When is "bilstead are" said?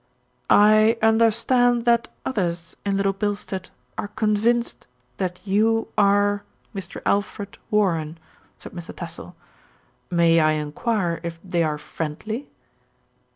3.13-4.07